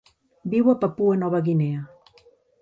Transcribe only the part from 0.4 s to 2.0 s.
Viu a Papua Nova Guinea.